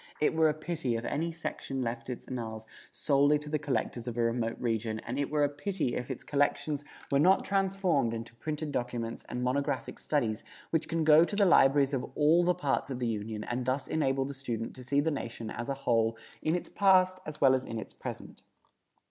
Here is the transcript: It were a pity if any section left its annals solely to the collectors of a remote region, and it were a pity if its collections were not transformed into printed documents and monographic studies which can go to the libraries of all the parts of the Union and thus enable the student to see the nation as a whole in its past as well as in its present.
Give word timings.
It 0.19 0.33
were 0.33 0.49
a 0.49 0.55
pity 0.55 0.95
if 0.97 1.05
any 1.05 1.31
section 1.31 1.83
left 1.83 2.09
its 2.09 2.25
annals 2.25 2.65
solely 2.89 3.37
to 3.37 3.49
the 3.49 3.59
collectors 3.59 4.07
of 4.07 4.17
a 4.17 4.21
remote 4.23 4.57
region, 4.59 4.99
and 5.01 5.19
it 5.19 5.29
were 5.29 5.43
a 5.43 5.47
pity 5.47 5.93
if 5.95 6.09
its 6.09 6.23
collections 6.23 6.83
were 7.11 7.19
not 7.19 7.45
transformed 7.45 8.11
into 8.11 8.33
printed 8.37 8.71
documents 8.71 9.23
and 9.29 9.43
monographic 9.45 9.99
studies 9.99 10.43
which 10.71 10.87
can 10.87 11.03
go 11.03 11.23
to 11.23 11.35
the 11.35 11.45
libraries 11.45 11.93
of 11.93 12.09
all 12.15 12.43
the 12.43 12.55
parts 12.55 12.89
of 12.89 12.97
the 12.97 13.05
Union 13.05 13.43
and 13.43 13.63
thus 13.65 13.87
enable 13.87 14.25
the 14.25 14.33
student 14.33 14.75
to 14.75 14.83
see 14.83 15.01
the 15.01 15.11
nation 15.11 15.51
as 15.51 15.69
a 15.69 15.75
whole 15.85 16.17
in 16.41 16.55
its 16.55 16.67
past 16.67 17.19
as 17.27 17.39
well 17.39 17.53
as 17.53 17.63
in 17.63 17.77
its 17.77 17.93
present. 17.93 18.41